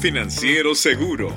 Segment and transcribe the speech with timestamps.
[0.00, 1.32] Financiero Seguro.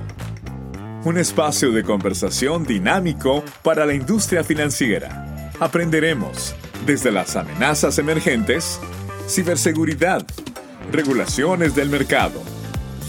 [1.03, 5.51] Un espacio de conversación dinámico para la industria financiera.
[5.59, 6.53] Aprenderemos
[6.85, 8.79] desde las amenazas emergentes,
[9.27, 10.23] ciberseguridad,
[10.91, 12.43] regulaciones del mercado,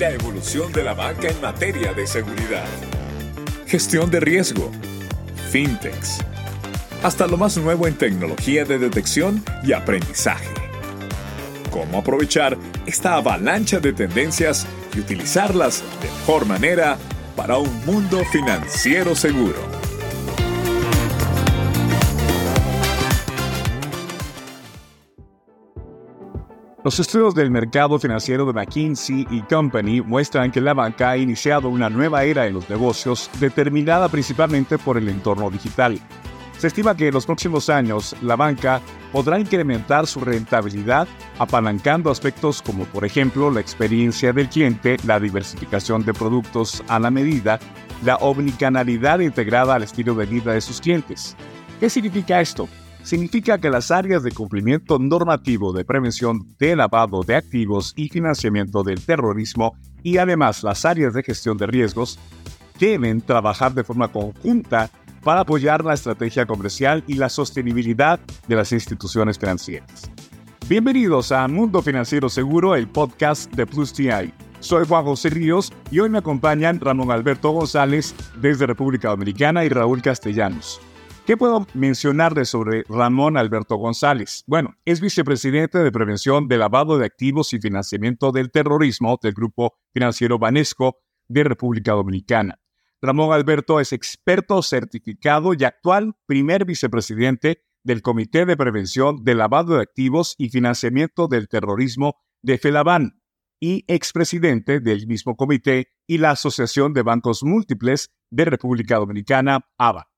[0.00, 2.66] la evolución de la banca en materia de seguridad,
[3.66, 4.72] gestión de riesgo,
[5.50, 6.20] fintechs,
[7.02, 10.48] hasta lo más nuevo en tecnología de detección y aprendizaje.
[11.70, 16.98] Cómo aprovechar esta avalancha de tendencias y utilizarlas de mejor manera
[17.36, 19.82] para un mundo financiero seguro.
[26.84, 31.68] Los estudios del mercado financiero de McKinsey y Company muestran que la banca ha iniciado
[31.68, 36.00] una nueva era en los negocios determinada principalmente por el entorno digital.
[36.62, 38.80] Se estima que en los próximos años la banca
[39.10, 41.08] podrá incrementar su rentabilidad
[41.40, 47.10] apalancando aspectos como por ejemplo la experiencia del cliente, la diversificación de productos a la
[47.10, 47.58] medida,
[48.04, 51.36] la omnicanalidad integrada al estilo de vida de sus clientes.
[51.80, 52.68] ¿Qué significa esto?
[53.02, 58.84] Significa que las áreas de cumplimiento normativo de prevención de lavado de activos y financiamiento
[58.84, 62.20] del terrorismo y además las áreas de gestión de riesgos
[62.78, 64.90] deben trabajar de forma conjunta
[65.22, 70.10] para apoyar la estrategia comercial y la sostenibilidad de las instituciones financieras.
[70.68, 74.32] Bienvenidos a Mundo Financiero Seguro, el podcast de Plus TI.
[74.60, 79.68] Soy Juan José Ríos y hoy me acompañan Ramón Alberto González desde República Dominicana y
[79.68, 80.80] Raúl Castellanos.
[81.26, 84.44] ¿Qué puedo mencionarles sobre Ramón Alberto González?
[84.46, 89.74] Bueno, es vicepresidente de Prevención de Lavado de Activos y Financiamiento del Terrorismo del Grupo
[89.92, 90.96] Financiero Banesco
[91.28, 92.61] de República Dominicana.
[93.04, 99.74] Ramón Alberto es experto certificado y actual primer vicepresidente del Comité de Prevención de Lavado
[99.74, 103.20] de Activos y Financiamiento del Terrorismo de FELABAN
[103.60, 110.08] y expresidente del mismo comité y la Asociación de Bancos Múltiples de República Dominicana, ABA.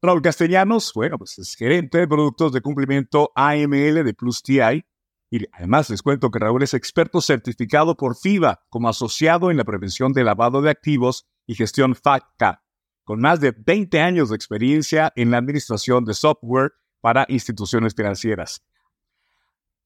[0.00, 4.84] Raúl Castellanos, bueno, pues es gerente de productos de cumplimiento AML de Plus TI
[5.28, 9.64] y además les cuento que Raúl es experto certificado por FIBA como asociado en la
[9.64, 12.62] prevención de lavado de activos y gestión FATCA,
[13.04, 18.64] con más de 20 años de experiencia en la administración de software para instituciones financieras.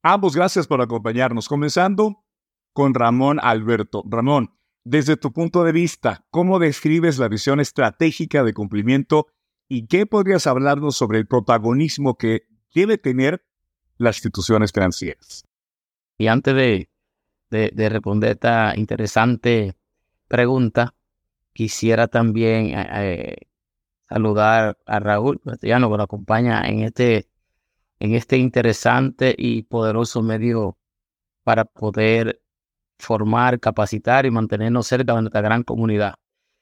[0.02, 2.24] Ambos gracias por acompañarnos, comenzando
[2.72, 4.04] con Ramón Alberto.
[4.06, 9.26] Ramón, desde tu punto de vista, ¿cómo describes la visión estratégica de cumplimiento
[9.68, 12.42] y qué podrías hablarnos sobre el protagonismo que
[12.72, 13.44] debe tener
[13.96, 15.44] las instituciones financieras?
[16.18, 16.90] Y antes de,
[17.50, 19.76] de responder esta interesante
[20.28, 20.95] pregunta,
[21.56, 23.36] Quisiera también eh, eh,
[24.10, 27.30] saludar a Raúl Castellano que nos acompaña en este,
[27.98, 30.76] en este interesante y poderoso medio
[31.44, 32.42] para poder
[32.98, 36.16] formar, capacitar y mantenernos cerca de nuestra gran comunidad.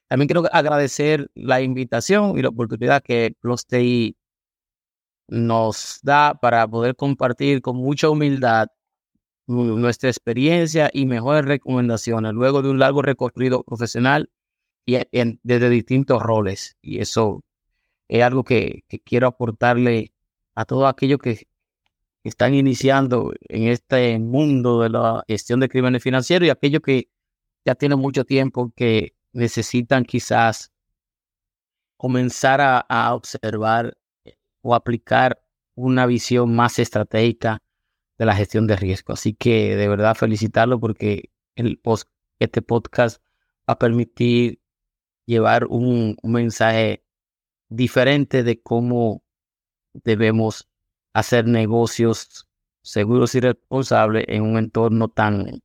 [0.06, 3.66] También quiero agradecer la invitación y la oportunidad que Plus
[5.26, 8.69] nos da para poder compartir con mucha humildad
[9.49, 14.31] nuestra experiencia y mejores recomendaciones luego de un largo recorrido profesional
[14.87, 14.99] y
[15.43, 16.77] desde distintos roles.
[16.83, 17.43] Y eso
[18.09, 20.12] es algo que, quiero aportarle
[20.55, 21.49] a todos aquellos que
[22.25, 27.09] están iniciando en este mundo de la gestión de crímenes financieros y aquellos que
[27.65, 30.73] ya tienen mucho tiempo que necesitan quizás
[31.97, 33.97] comenzar a, observar
[34.62, 35.43] o aplicar
[35.75, 37.62] una visión más estratégica
[38.19, 39.15] de la gestión de riesgo.
[39.15, 41.81] Así que de verdad felicitarlo porque el
[42.39, 43.23] este podcast
[43.69, 44.61] va a permitir
[45.27, 47.05] llevar un, mensaje
[47.69, 49.23] diferente de cómo
[49.93, 50.69] debemos
[51.12, 52.49] hacer negocios
[52.83, 55.62] seguros y responsables en un entorno tan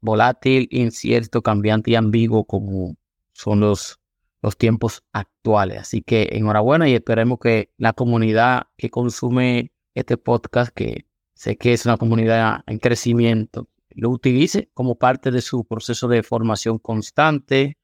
[0.00, 2.96] volátil, incierto, cambiante y ambiguo como
[3.32, 4.00] son los,
[4.42, 5.80] los tiempos actuales.
[5.80, 11.72] Así que enhorabuena y esperemos que la comunidad que consume este podcast, que sé que
[11.72, 17.78] es una comunidad en crecimiento, lo utilice como parte de su proceso de formación constante,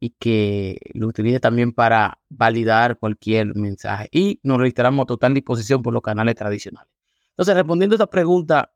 [0.00, 4.08] y que lo utilice también para validar cualquier mensaje.
[4.12, 6.90] Y nos registramos a total disposición por los canales tradicionales.
[7.30, 8.72] Entonces, respondiendo a esta pregunta,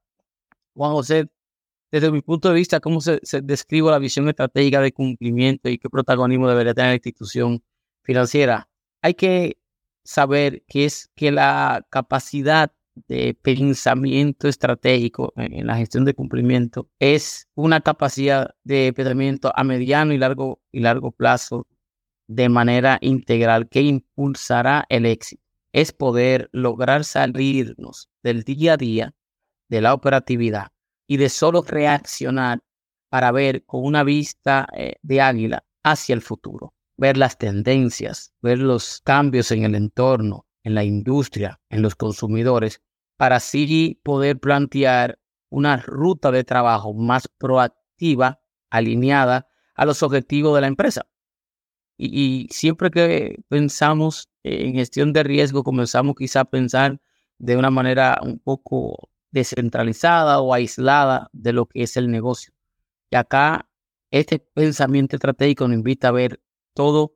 [0.75, 1.29] Juan José,
[1.91, 5.91] desde mi punto de vista, ¿cómo se, describe la visión estratégica de cumplimiento y qué
[5.91, 7.63] protagonismo debería tener la institución
[8.03, 8.69] financiera?
[9.03, 9.59] Hay que
[10.05, 12.73] saber que es que la capacidad
[13.09, 20.13] de pensamiento estratégico en la gestión de cumplimiento es una capacidad de pensamiento a mediano
[20.13, 21.67] y largo, y largo plazo
[22.27, 25.43] de manera integral que impulsará el éxito.
[25.73, 29.15] Es poder lograr salirnos del día a día,
[29.69, 30.69] de la operatividad
[31.07, 32.61] y de solo reaccionar
[33.09, 38.59] para ver con una vista eh, de águila hacia el futuro, ver las tendencias, ver
[38.59, 42.81] los cambios en el entorno, en la industria, en los consumidores,
[43.23, 49.47] para así poder plantear una ruta de trabajo más proactiva, alineada
[49.77, 51.07] a los objetivos de la empresa.
[51.97, 57.01] Y, siempre que pensamos en gestión de riesgo, comenzamos quizá a pensar
[57.39, 62.53] de una manera un poco descentralizada o aislada de lo que es el negocio.
[63.09, 63.71] Y acá
[64.11, 66.43] este pensamiento estratégico nos invita a ver
[66.75, 67.15] todo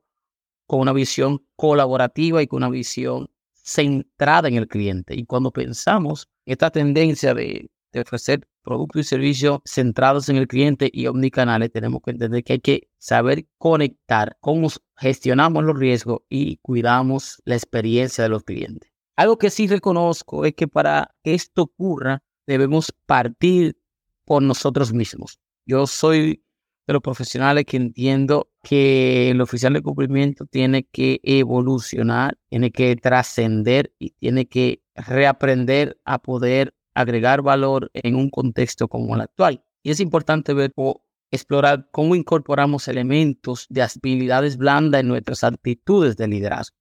[0.67, 3.29] con una visión colaborativa y con una visión
[3.67, 5.13] centrada en el cliente.
[5.15, 7.69] Y cuando pensamos esta tendencia de,
[7.99, 12.59] ofrecer productos y servicios centrados en el cliente y omnicanales, tenemos que entender que hay
[12.59, 14.67] que saber conectar cómo
[14.97, 18.91] gestionamos los riesgos y cuidamos la experiencia de los clientes.
[19.15, 23.77] Algo que sí reconozco es que para que esto ocurra, debemos partir
[24.25, 25.39] por nosotros mismos.
[25.65, 26.43] Yo soy
[26.85, 32.97] de los profesionales que entiendo que el oficial de cumplimiento tiene que evolucionar, tiene que
[32.97, 39.63] trascender y tiene que reaprender a poder agregar valor en un contexto como el actual.
[39.83, 46.17] Y es importante ver o explorar cómo incorporamos elementos de habilidades blandas en nuestras actitudes
[46.17, 46.75] de liderazgo.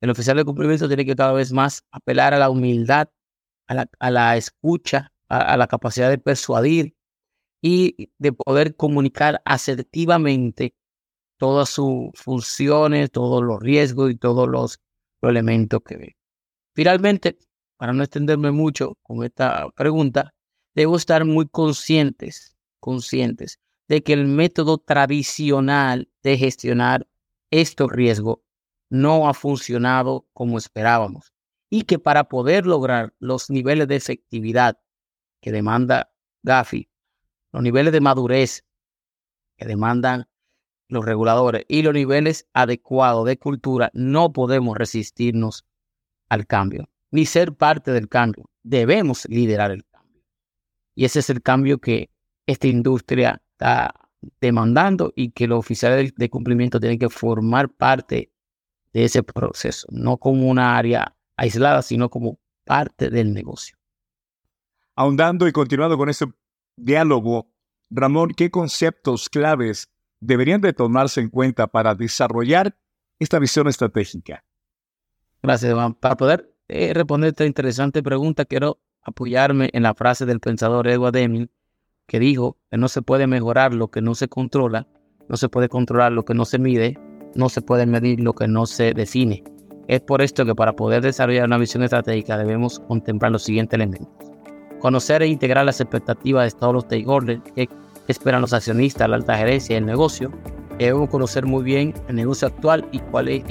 [0.00, 3.08] El oficial de cumplimiento tiene que cada vez más apelar a la humildad,
[3.68, 6.96] a la, escucha, a la capacidad de persuadir,
[7.66, 10.74] y de poder comunicar asertivamente
[11.36, 14.80] todas sus funciones, todos los riesgos y todos los,
[15.22, 16.16] elementos que ve.
[16.74, 17.38] Finalmente,
[17.78, 20.34] para no extenderme mucho con esta pregunta,
[20.74, 23.58] debo estar muy conscientes, conscientes
[23.88, 27.06] de que el método tradicional de gestionar
[27.50, 28.38] estos riesgos
[28.90, 31.32] no ha funcionado como esperábamos
[31.70, 34.78] y que para poder lograr los niveles de efectividad
[35.40, 36.88] que demanda Gafi
[37.52, 38.64] los niveles de madurez
[39.56, 40.26] que demandan
[40.88, 45.64] los reguladores y los niveles adecuados de cultura, no podemos resistirnos
[46.28, 48.50] al cambio, ni ser parte del cambio.
[48.62, 50.22] Debemos liderar el cambio.
[50.94, 52.10] Y ese es el cambio que
[52.46, 53.94] esta industria está
[54.40, 58.30] demandando y que los oficiales de cumplimiento tienen que formar parte
[58.92, 63.76] de ese proceso, no como una área aislada, sino como parte del negocio.
[64.96, 66.26] Ahondando y continuando con ese
[66.76, 67.50] diálogo,
[67.90, 69.90] Ramón, ¿qué conceptos claves
[70.26, 72.76] deberían de tomarse en cuenta para desarrollar
[73.18, 74.44] esta visión estratégica?
[75.42, 75.94] Gracias, Juan.
[75.94, 81.12] Para poder eh, responder esta interesante pregunta, quiero apoyarme en la frase del pensador Edward
[81.12, 81.50] Deming,
[82.06, 84.86] que dijo que no se puede mejorar lo que no se controla,
[85.28, 86.98] no se puede controlar lo que no se mide,
[87.34, 89.44] no se puede medir lo que no se define.
[89.88, 94.24] Es por esto que para poder desarrollar una visión estratégica debemos contemplar los siguientes elementos
[94.84, 97.70] conocer e integrar las expectativas de todos los stakeholders que
[98.08, 100.30] esperan los accionistas, la alta gerencia el negocio.
[100.78, 103.44] Debemos conocer muy bien el negocio actual y cuál es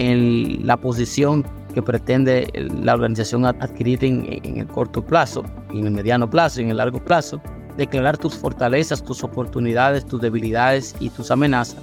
[0.64, 2.48] la posición que pretende
[2.82, 6.78] la organización adquirir en, en, el corto plazo, en el mediano plazo y en el
[6.78, 7.42] largo plazo.
[7.78, 11.78] Declarar tus fortalezas, tus oportunidades, tus debilidades y tus amenazas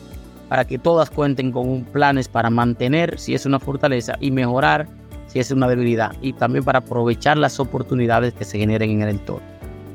[0.50, 4.88] para que todas cuenten con planes para mantener si es una fortaleza y mejorar
[5.28, 9.10] si es una debilidad y también para aprovechar las oportunidades que se generen en el
[9.10, 9.46] entorno.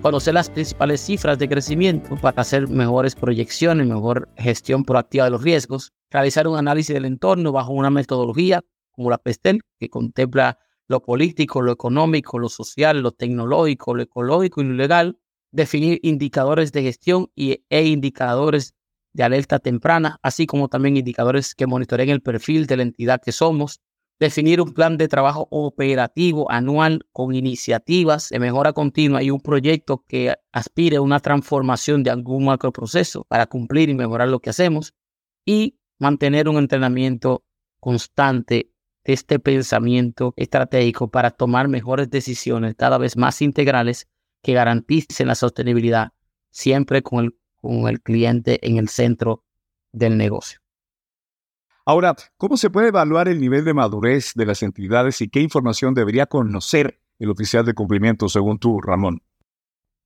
[0.05, 5.41] Conocer las principales cifras de crecimiento para hacer mejores proyecciones, mejor gestión proactiva de los
[5.41, 11.01] riesgos, realizar un análisis del entorno bajo una metodología como la PESTEL, que contempla lo
[11.01, 15.17] político, lo económico, lo social, lo tecnológico, lo ecológico y lo legal,
[15.51, 18.75] definir indicadores de gestión y, e indicadores
[19.11, 23.31] de alerta temprana, así como también indicadores que monitoreen el perfil de la entidad que
[23.31, 23.81] somos,
[24.19, 30.03] definir un plan de trabajo operativo anual con iniciativas de mejora continua y un proyecto
[30.07, 34.93] que aspire a una transformación de algún macroproceso para cumplir y mejorar lo que hacemos
[35.45, 37.43] y mantener un entrenamiento
[37.79, 38.71] constante
[39.03, 44.07] de este pensamiento estratégico para tomar mejores decisiones cada vez más integrales
[44.41, 46.13] que garanticen la sostenibilidad
[46.51, 49.43] siempre con el, con el cliente en el centro
[49.91, 50.64] del negocio.
[51.87, 55.93] Ahora, ¿cómo se puede evaluar el nivel de madurez de las entidades y qué información
[55.93, 59.21] debería conocer el oficial de cumplimiento según tú, Ramón?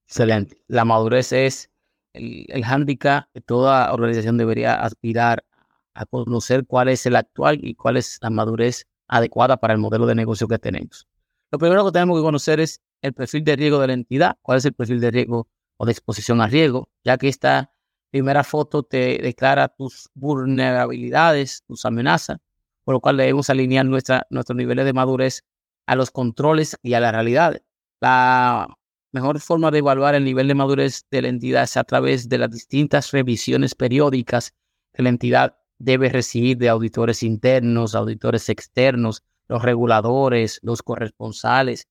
[0.05, 0.61] Excelente.
[0.67, 1.71] La madurez es
[2.11, 5.45] el, hándicap que toda organización debería aspirar
[5.93, 10.05] a conocer cuál es el actual y cuál es la madurez adecuada para el modelo
[10.05, 11.07] de negocio que tenemos.
[11.49, 14.57] Lo primero que tenemos que conocer es el perfil de riesgo de la entidad, cuál
[14.57, 17.71] es el perfil de riesgo o de exposición a riesgo, ya que esta
[18.11, 22.39] primera foto te declara tus vulnerabilidades, tus amenazas,
[22.83, 25.43] por lo cual debemos alinear nuestra, nuestros niveles de madurez
[25.85, 27.61] a los controles y a la realidad.
[28.01, 28.67] La
[29.11, 32.37] mejor forma de evaluar el nivel de madurez de la entidad es a través de
[32.37, 34.53] las distintas revisiones periódicas
[34.93, 41.87] que la entidad debe recibir de auditores internos, auditores externos, los reguladores, los corresponsales,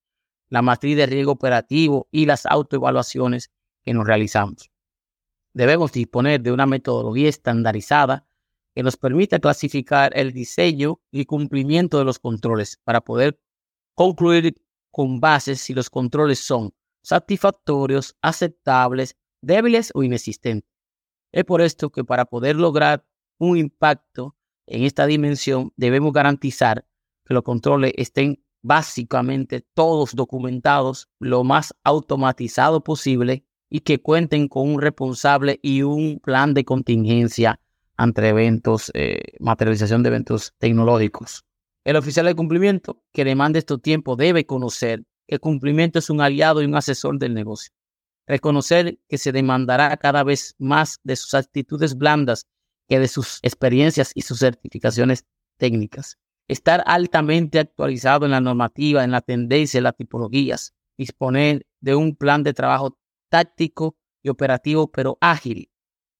[0.48, 3.50] la matriz de riesgo operativo y las autoevaluaciones
[3.84, 4.70] que nos realizamos.
[5.54, 8.26] Debemos disponer de una metodología estandarizada
[8.74, 13.40] que nos permita clasificar el diseño y cumplimiento de los controles para poder
[13.94, 14.54] concluir
[14.92, 20.70] con bases si los controles son satisfactorios, aceptables, débiles o inexistentes.
[21.32, 23.04] Es por esto que para poder lograr
[23.38, 24.36] un impacto
[24.66, 26.86] en esta dimensión debemos garantizar
[27.24, 34.68] que los controles estén básicamente todos documentados lo más automatizado posible y que cuenten con
[34.68, 37.60] un responsable y un plan de contingencia
[37.96, 41.44] ante eventos, eh, materialización de eventos tecnológicos.
[41.84, 46.20] El oficial de cumplimiento que demande estos tiempos debe conocer que el cumplimiento es un
[46.20, 47.72] aliado y un asesor del negocio.
[48.26, 52.46] Reconocer que se demandará cada vez más de sus actitudes blandas
[52.88, 56.18] que de sus experiencias y sus certificaciones técnicas.
[56.46, 60.74] Estar altamente actualizado en la normativa, en la tendencia, en las tipologías.
[60.96, 62.98] Disponer de un plan de trabajo
[63.28, 65.70] táctico y operativo, pero ágil.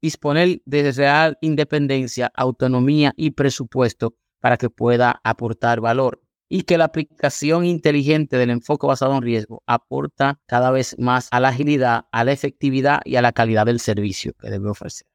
[0.01, 6.23] Disponer de real independencia, autonomía y presupuesto para que pueda aportar valor.
[6.51, 11.41] Y que la aplicación inteligente del enfoque basado en riesgo aporta cada vez más a
[11.41, 15.07] la agilidad, a la efectividad y a la calidad del servicio que debe ofrecer.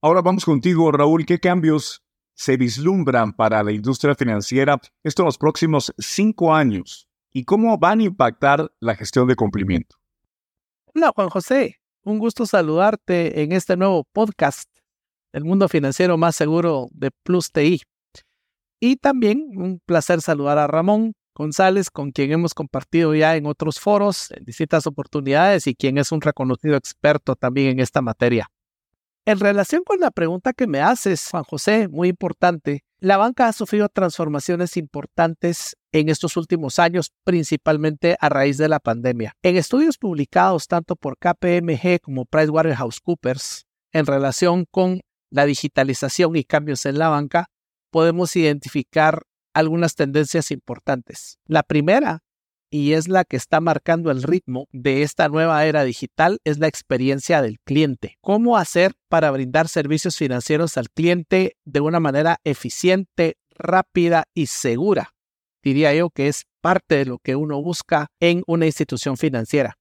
[0.00, 1.26] Ahora vamos contigo, Raúl.
[1.26, 2.04] ¿Qué cambios
[2.34, 7.08] se vislumbran para la industria financiera estos los próximos cinco años?
[7.32, 9.96] ¿Y cómo van a impactar la gestión de cumplimiento?
[10.98, 11.76] Hola, Juan José.
[12.04, 14.66] Un gusto saludarte en este nuevo podcast
[15.30, 17.82] del mundo financiero más seguro de Plus TI.
[18.80, 23.78] Y también un placer saludar a Ramón González, con quien hemos compartido ya en otros
[23.78, 28.48] foros, en distintas oportunidades y quien es un reconocido experto también en esta materia.
[29.26, 33.52] En relación con la pregunta que me haces, Juan José, muy importante, la banca ha
[33.52, 39.34] sufrido transformaciones importantes en estos últimos años, principalmente a raíz de la pandemia.
[39.42, 45.00] En estudios publicados tanto por KPMG como PricewaterhouseCoopers en relación con
[45.30, 47.48] la digitalización y cambios en la banca,
[47.90, 49.22] podemos identificar
[49.54, 51.38] algunas tendencias importantes.
[51.46, 52.22] La primera
[52.70, 56.66] y es la que está marcando el ritmo de esta nueva era digital, es la
[56.66, 58.16] experiencia del cliente.
[58.20, 65.14] ¿Cómo hacer para brindar servicios financieros al cliente de una manera eficiente, rápida y segura?
[65.62, 69.78] Diría yo que es parte de lo que uno busca en una institución financiera.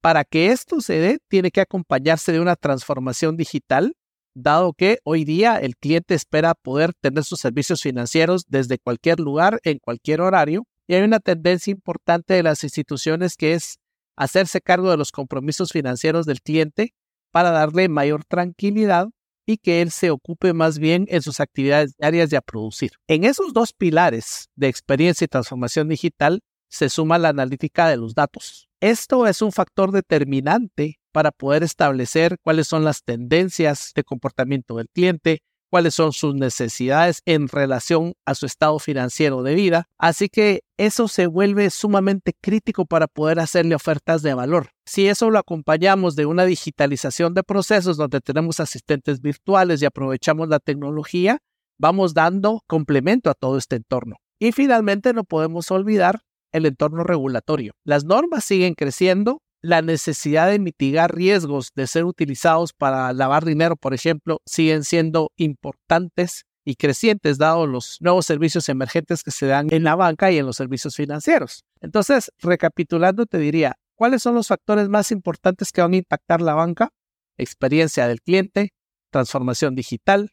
[0.00, 3.94] Para que esto se dé, tiene que acompañarse de una transformación digital,
[4.34, 9.60] dado que hoy día el cliente espera poder tener sus servicios financieros desde cualquier lugar,
[9.62, 13.78] en cualquier horario, y hay una tendencia importante de las instituciones que es
[14.16, 16.94] hacerse cargo de los compromisos financieros del cliente
[17.30, 19.08] para darle mayor tranquilidad
[19.46, 22.92] y que él se ocupe más bien en sus actividades diarias de producir.
[23.08, 28.14] En esos dos pilares de experiencia y transformación digital se suma la analítica de los
[28.14, 28.68] datos.
[28.80, 34.88] Esto es un factor determinante para poder establecer cuáles son las tendencias de comportamiento del
[34.88, 39.88] cliente, cuáles son sus necesidades en relación a su estado financiero de vida.
[39.96, 44.68] Así que eso se vuelve sumamente crítico para poder hacerle ofertas de valor.
[44.84, 50.46] Si eso lo acompañamos de una digitalización de procesos donde tenemos asistentes virtuales y aprovechamos
[50.50, 51.38] la tecnología,
[51.78, 54.16] vamos dando complemento a todo este entorno.
[54.38, 56.20] Y finalmente no podemos olvidar
[56.52, 57.72] el entorno regulatorio.
[57.82, 63.76] Las normas siguen creciendo, la necesidad de mitigar riesgos de ser utilizados para lavar dinero,
[63.76, 69.68] por ejemplo, siguen siendo importantes y crecientes dado los nuevos servicios emergentes que se dan
[69.72, 71.64] en la banca y en los servicios financieros.
[71.80, 76.54] Entonces, recapitulando, te diría, ¿cuáles son los factores más importantes que van a impactar la
[76.54, 76.90] banca?
[77.38, 78.70] Experiencia del cliente,
[79.10, 80.30] transformación digital,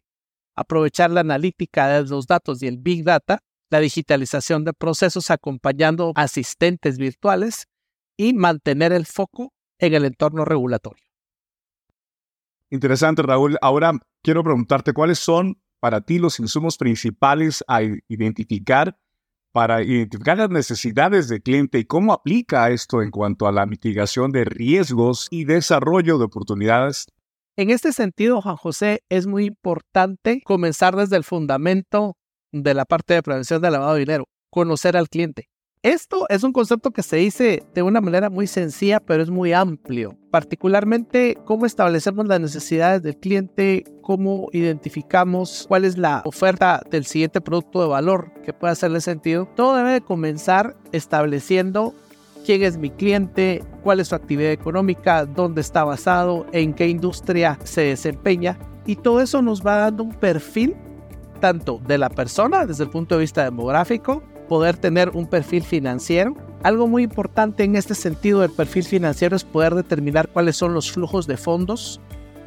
[0.56, 6.14] aprovechar la analítica de los datos y el big data, la digitalización de procesos acompañando
[6.16, 7.68] asistentes virtuales
[8.20, 11.06] y mantener el foco en el entorno regulatorio.
[12.70, 13.58] Interesante, Raúl.
[13.62, 18.98] Ahora quiero preguntarte cuáles son para ti los insumos principales a identificar
[19.52, 24.32] para identificar las necesidades del cliente y cómo aplica esto en cuanto a la mitigación
[24.32, 27.08] de riesgos y desarrollo de oportunidades.
[27.56, 32.16] En este sentido, Juan José, es muy importante comenzar desde el fundamento
[32.52, 35.50] de la parte de prevención del lavado de dinero, conocer al cliente.
[35.82, 39.54] Esto es un concepto que se dice de una manera muy sencilla, pero es muy
[39.54, 40.18] amplio.
[40.30, 47.40] Particularmente, cómo establecemos las necesidades del cliente, cómo identificamos cuál es la oferta del siguiente
[47.40, 49.48] producto de valor que pueda hacerle sentido.
[49.56, 51.96] Todo debe comenzar estableciendo
[52.46, 57.58] quién es mi cliente, cuál es su actividad económica, dónde está basado, en qué industria
[57.64, 58.60] se desempeña.
[58.86, 60.76] Y todo eso nos va dando un perfil
[61.40, 66.36] tanto de la persona desde el punto de vista demográfico, poder tener un perfil financiero.
[66.64, 70.92] Algo muy importante en este sentido del perfil financiero es poder determinar cuáles son los
[70.92, 72.02] flujos de fondos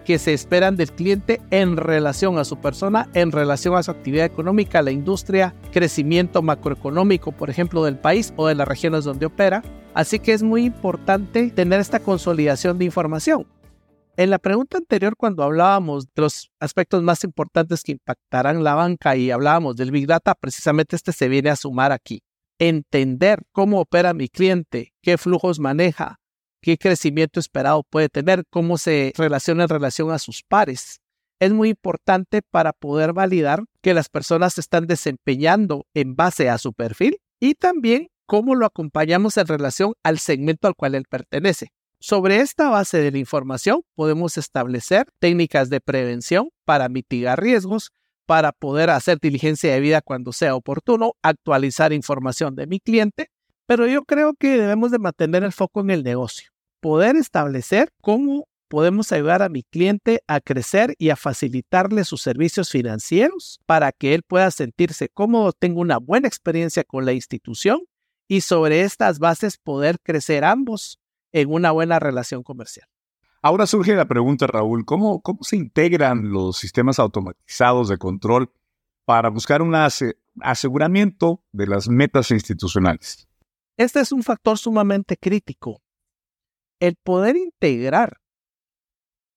[0.04, 4.26] que se esperan del cliente en relación a su persona, en relación a su actividad
[4.26, 9.62] económica, la industria, crecimiento macroeconómico, por ejemplo, del país o de las regiones donde opera.
[9.94, 13.46] Así que es muy importante tener esta consolidación de información.
[14.14, 19.16] En la pregunta anterior, cuando hablábamos de los aspectos más importantes que impactarán la banca
[19.16, 22.22] y hablábamos del Big Data, precisamente este se viene a sumar aquí.
[22.58, 26.20] Entender cómo opera mi cliente, qué flujos maneja,
[26.60, 31.00] qué crecimiento esperado puede tener, cómo se relaciona en relación a sus pares.
[31.40, 36.74] Es muy importante para poder validar que las personas están desempeñando en base a su
[36.74, 41.72] perfil y también cómo lo acompañamos en relación al segmento al cual él pertenece.
[42.04, 47.92] Sobre esta base de la información podemos establecer técnicas de prevención para mitigar riesgos,
[48.26, 53.30] para poder hacer diligencia de vida cuando sea oportuno, actualizar información de mi cliente,
[53.66, 58.48] pero yo creo que debemos de mantener el foco en el negocio, poder establecer cómo
[58.66, 64.14] podemos ayudar a mi cliente a crecer y a facilitarle sus servicios financieros para que
[64.14, 67.84] él pueda sentirse cómodo, tenga una buena experiencia con la institución
[68.26, 70.98] y sobre estas bases poder crecer ambos
[71.32, 72.88] en una buena relación comercial.
[73.40, 78.52] Ahora surge la pregunta, Raúl, ¿cómo, cómo se integran los sistemas automatizados de control
[79.04, 79.74] para buscar un
[80.40, 83.26] aseguramiento de las metas institucionales?
[83.76, 85.82] Este es un factor sumamente crítico.
[86.78, 88.18] El poder integrar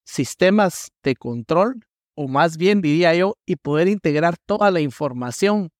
[0.04, 1.84] sistemas de control,
[2.14, 5.70] o más bien diría yo, y poder integrar toda la información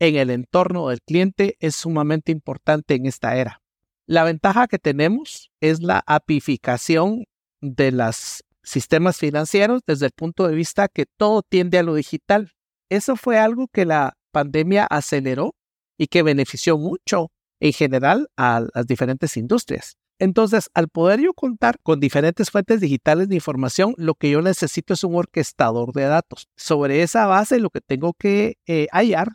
[0.00, 3.63] en el entorno del cliente es sumamente importante en esta era.
[4.06, 7.24] La ventaja que tenemos es la apificación
[7.62, 12.52] de los sistemas financieros desde el punto de vista que todo tiende a lo digital.
[12.90, 15.54] Eso fue algo que la pandemia aceleró
[15.96, 19.96] y que benefició mucho en general a las diferentes industrias.
[20.18, 24.94] Entonces, al poder yo contar con diferentes fuentes digitales de información, lo que yo necesito
[24.94, 26.46] es un orquestador de datos.
[26.56, 29.28] Sobre esa base, lo que tengo que eh, hallar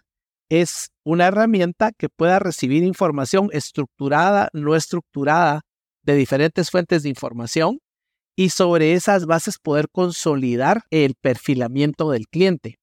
[0.49, 5.61] es una herramienta que pueda recibir información estructurada, no estructurada,
[6.03, 7.79] de diferentes fuentes de información
[8.35, 12.79] y sobre esas bases poder consolidar el perfilamiento del cliente.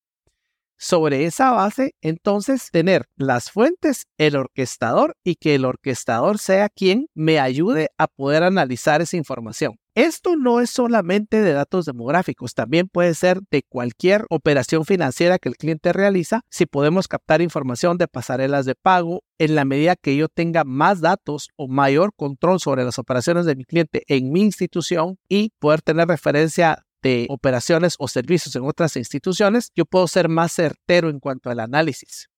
[0.79, 7.09] Sobre esa base, entonces, tener las fuentes, el orquestador y que el orquestador sea quien
[7.15, 9.79] me ayude a poder analizar esa información.
[9.97, 15.49] Esto no es solamente de datos demográficos, también puede ser de cualquier operación financiera que
[15.49, 16.43] el cliente realiza.
[16.51, 21.01] Si podemos captar información de pasarelas de pago, en la medida que yo tenga más
[21.01, 25.81] datos o mayor control sobre las operaciones de mi cliente en mi institución y poder
[25.81, 31.21] tener referencia de operaciones o servicios en otras instituciones, yo puedo ser más certero en
[31.21, 32.29] cuanto al análisis.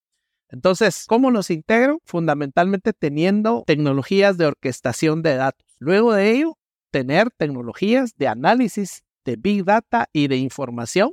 [0.49, 1.99] Entonces, ¿cómo los integro?
[2.05, 5.66] Fundamentalmente teniendo tecnologías de orquestación de datos.
[5.79, 6.58] Luego de ello,
[6.90, 11.12] tener tecnologías de análisis de Big Data y de información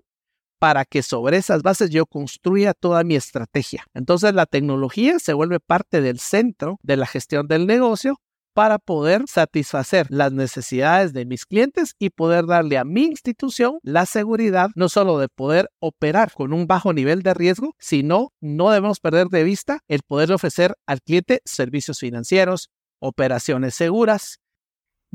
[0.60, 3.86] para que sobre esas bases yo construya toda mi estrategia.
[3.94, 8.20] Entonces la tecnología se vuelve parte del centro de la gestión del negocio
[8.56, 14.06] para poder satisfacer las necesidades de mis clientes y poder darle a mi institución la
[14.06, 19.02] seguridad no solo de poder operar con un bajo nivel de riesgo, sino no debemos
[19.02, 24.40] perder de vista el poder ofrecer al cliente servicios financieros, operaciones seguras,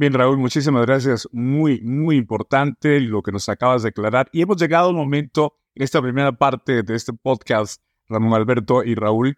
[0.00, 1.28] Bien, Raúl, muchísimas gracias.
[1.30, 4.30] Muy, muy importante lo que nos acabas de aclarar.
[4.32, 8.94] Y hemos llegado al momento, en esta primera parte de este podcast, Ramón Alberto y
[8.94, 9.36] Raúl,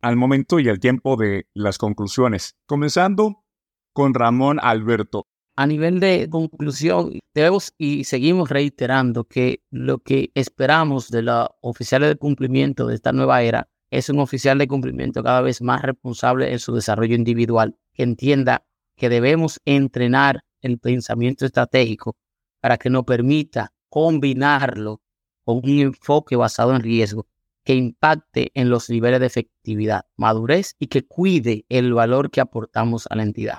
[0.00, 2.56] al momento y al tiempo de las conclusiones.
[2.64, 3.44] Comenzando
[3.92, 5.26] con Ramón Alberto.
[5.54, 12.08] A nivel de conclusión, debemos y seguimos reiterando que lo que esperamos de los oficiales
[12.08, 16.52] de cumplimiento de esta nueva era es un oficial de cumplimiento cada vez más responsable
[16.52, 18.64] en su desarrollo individual, que entienda
[18.98, 22.16] que debemos entrenar el pensamiento estratégico
[22.60, 25.00] para que nos permita combinarlo
[25.44, 27.26] con un enfoque basado en riesgo
[27.64, 33.06] que impacte en los niveles de efectividad, madurez y que cuide el valor que aportamos
[33.08, 33.58] a la entidad.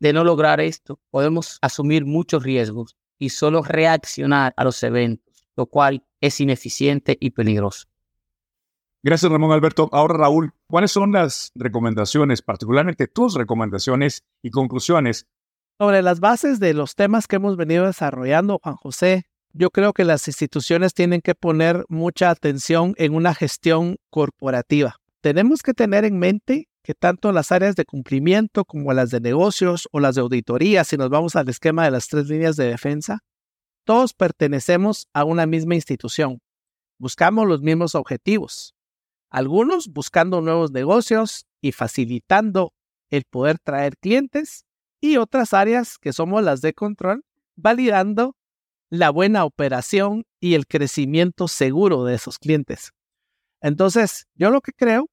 [0.00, 5.66] De no lograr esto, podemos asumir muchos riesgos y solo reaccionar a los eventos, lo
[5.66, 7.91] cual es ineficiente y peligroso.
[9.04, 9.88] Gracias, Ramón Alberto.
[9.90, 15.26] Ahora, Raúl, ¿cuáles son las recomendaciones, particularmente tus recomendaciones y conclusiones?
[15.80, 20.04] Sobre las bases de los temas que hemos venido desarrollando, Juan José, yo creo que
[20.04, 24.96] las instituciones tienen que poner mucha atención en una gestión corporativa.
[25.20, 29.88] Tenemos que tener en mente que tanto las áreas de cumplimiento como las de negocios
[29.90, 33.20] o las de auditoría, si nos vamos al esquema de las tres líneas de defensa,
[33.84, 36.40] todos pertenecemos a una misma institución.
[36.98, 38.74] Buscamos los mismos objetivos.
[39.32, 42.74] Algunos buscando nuevos negocios y facilitando
[43.08, 44.66] el poder traer clientes
[45.00, 47.24] y otras áreas que somos las de control,
[47.56, 48.36] validando
[48.90, 52.92] la buena operación y el crecimiento seguro de esos clientes.
[53.62, 55.08] Entonces, yo lo que creo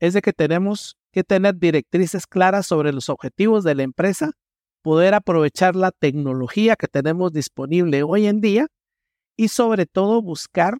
[0.00, 4.32] es de que tenemos que tener directrices claras sobre los objetivos de la empresa,
[4.82, 8.66] poder aprovechar la tecnología que tenemos disponible hoy en día
[9.34, 10.76] y sobre todo buscar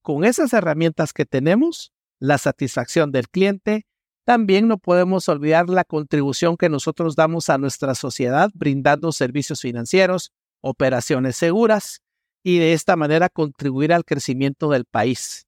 [0.00, 3.86] con esas herramientas que tenemos la satisfacción del cliente.
[4.24, 10.30] También no podemos olvidar la contribución que nosotros damos a nuestra sociedad brindando servicios financieros,
[10.60, 12.02] operaciones seguras
[12.44, 15.46] y de esta manera contribuir al crecimiento del país.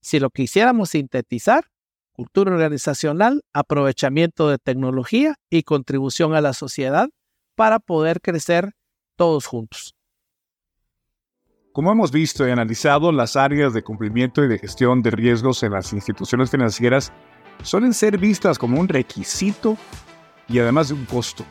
[0.00, 1.66] Si lo quisiéramos sintetizar,
[2.12, 7.10] cultura organizacional, aprovechamiento de tecnología y contribución a la sociedad
[7.54, 8.72] para poder crecer
[9.16, 9.94] todos juntos.
[11.76, 15.72] Como hemos visto y analizado, las áreas de cumplimiento y de gestión de riesgos en
[15.72, 17.12] las instituciones financieras
[17.62, 19.76] suelen ser vistas como un requisito
[20.48, 21.44] y además de un costo.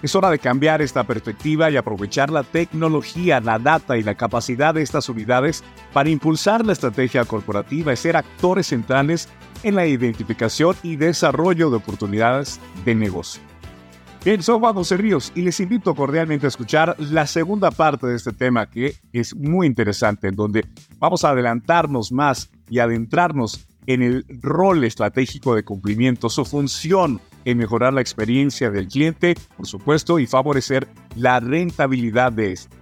[0.00, 4.74] Es hora de cambiar esta perspectiva y aprovechar la tecnología, la data y la capacidad
[4.74, 9.28] de estas unidades para impulsar la estrategia corporativa y ser actores centrales
[9.64, 13.42] en la identificación y desarrollo de oportunidades de negocio.
[14.24, 18.16] Bien, soy Juan José Ríos y les invito cordialmente a escuchar la segunda parte de
[18.16, 20.64] este tema que es muy interesante, en donde
[20.98, 27.58] vamos a adelantarnos más y adentrarnos en el rol estratégico de cumplimiento, su función en
[27.58, 32.74] mejorar la experiencia del cliente, por supuesto, y favorecer la rentabilidad de este.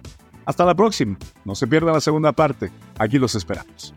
[0.45, 1.17] Hasta la próxima.
[1.43, 2.71] No se pierda la segunda parte.
[2.97, 3.93] Aquí los esperamos.